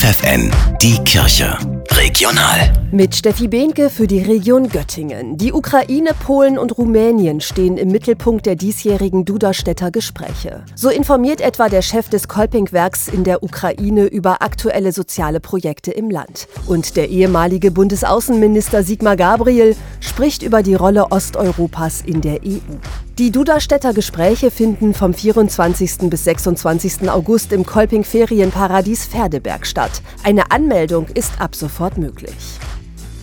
[0.00, 1.58] FFN, die Kirche.
[2.00, 2.72] Regional.
[2.92, 5.36] Mit Steffi Behnke für die Region Göttingen.
[5.36, 10.64] Die Ukraine, Polen und Rumänien stehen im Mittelpunkt der diesjährigen Duderstädter Gespräche.
[10.74, 16.08] So informiert etwa der Chef des Kolpingwerks in der Ukraine über aktuelle soziale Projekte im
[16.10, 16.48] Land.
[16.66, 22.76] Und der ehemalige Bundesaußenminister Sigmar Gabriel spricht über die Rolle Osteuropas in der EU.
[23.18, 26.08] Die Duderstädter Gespräche finden vom 24.
[26.08, 27.10] bis 26.
[27.10, 30.00] August im Kolping Ferienparadies Pferdeberg statt.
[30.24, 32.58] Eine Anmeldung ist ab sofort möglich.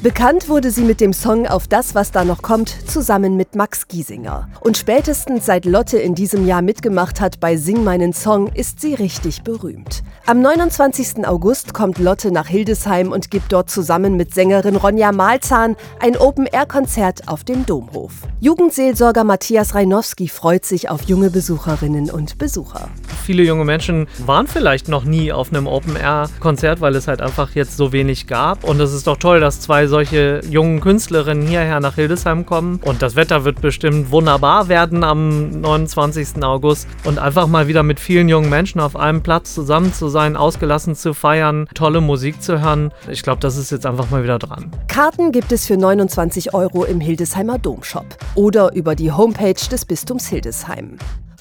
[0.03, 3.88] Bekannt wurde sie mit dem Song Auf das, was da noch kommt, zusammen mit Max
[3.88, 4.48] Giesinger.
[4.62, 8.93] Und spätestens seit Lotte in diesem Jahr mitgemacht hat bei Sing meinen Song, ist sie
[8.93, 10.03] richtig berühmt.
[10.27, 11.27] Am 29.
[11.27, 17.27] August kommt Lotte nach Hildesheim und gibt dort zusammen mit Sängerin Ronja Malzahn ein Open-Air-Konzert
[17.27, 18.13] auf dem Domhof.
[18.40, 22.88] Jugendseelsorger Matthias Reinowski freut sich auf junge Besucherinnen und Besucher.
[23.27, 27.76] Viele junge Menschen waren vielleicht noch nie auf einem Open-Air-Konzert, weil es halt einfach jetzt
[27.76, 28.63] so wenig gab.
[28.63, 32.79] Und es ist doch toll, dass zwei solche jungen Künstlerinnen hierher nach Hildesheim kommen.
[32.85, 36.41] Und das Wetter wird bestimmt wunderbar werden am 29.
[36.41, 36.87] August.
[37.04, 40.96] Und einfach mal wieder mit vielen jungen Menschen auf einem Platz zusammen zu sein, ausgelassen
[40.96, 42.93] zu feiern, tolle Musik zu hören.
[43.12, 44.71] Ich glaube, das ist jetzt einfach mal wieder dran.
[44.87, 50.27] Karten gibt es für 29 Euro im Hildesheimer Domshop oder über die Homepage des Bistums
[50.27, 50.98] Hildesheim.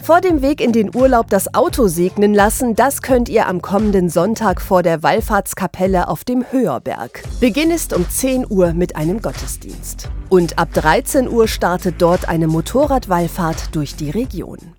[0.07, 4.09] Vor dem Weg in den Urlaub das Auto segnen lassen, das könnt ihr am kommenden
[4.09, 7.25] Sonntag vor der Wallfahrtskapelle auf dem Höherberg.
[7.41, 10.09] Beginn ist um 10 Uhr mit einem Gottesdienst.
[10.29, 14.76] Und ab 13 Uhr startet dort eine Motorradwallfahrt durch die Region.